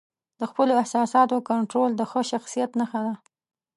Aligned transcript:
د 0.39 0.41
خپلو 0.49 0.71
احساساتو 0.81 1.37
کنټرول 1.49 1.91
د 1.95 2.01
ښه 2.11 2.21
شخصیت 2.31 2.71
نښه 2.79 2.99
ده. 3.05 3.13